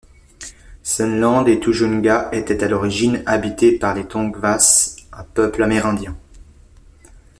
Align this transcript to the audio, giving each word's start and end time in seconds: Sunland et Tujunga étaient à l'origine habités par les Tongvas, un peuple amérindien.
Sunland 0.81 1.45
et 1.47 1.59
Tujunga 1.59 2.29
étaient 2.31 2.63
à 2.63 2.67
l'origine 2.67 3.21
habités 3.27 3.77
par 3.77 3.93
les 3.93 4.07
Tongvas, 4.07 4.95
un 5.13 5.23
peuple 5.23 5.61
amérindien. 5.61 6.17